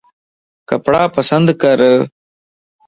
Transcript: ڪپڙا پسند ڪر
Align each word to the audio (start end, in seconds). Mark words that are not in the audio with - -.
ڪپڙا 0.69 1.01
پسند 1.15 1.47
ڪر 1.61 1.79